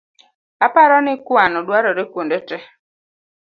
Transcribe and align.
Aparo 0.65 0.97
ni 1.05 1.13
kuano 1.25 1.57
dwarore 1.67 2.03
kuonde 2.11 2.37
tee 2.47 2.65